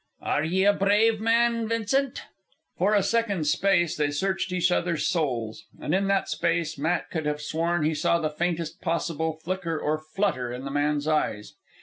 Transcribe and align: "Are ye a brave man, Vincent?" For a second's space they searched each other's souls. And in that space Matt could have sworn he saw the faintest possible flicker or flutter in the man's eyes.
"Are 0.23 0.43
ye 0.43 0.65
a 0.65 0.73
brave 0.73 1.19
man, 1.19 1.67
Vincent?" 1.67 2.23
For 2.75 2.95
a 2.95 3.03
second's 3.03 3.51
space 3.51 3.95
they 3.95 4.09
searched 4.09 4.51
each 4.51 4.71
other's 4.71 5.05
souls. 5.05 5.67
And 5.79 5.93
in 5.93 6.07
that 6.07 6.27
space 6.27 6.75
Matt 6.75 7.11
could 7.11 7.27
have 7.27 7.39
sworn 7.39 7.83
he 7.83 7.93
saw 7.93 8.17
the 8.17 8.31
faintest 8.31 8.81
possible 8.81 9.33
flicker 9.33 9.77
or 9.77 9.99
flutter 9.99 10.51
in 10.51 10.65
the 10.65 10.71
man's 10.71 11.07
eyes. 11.07 11.53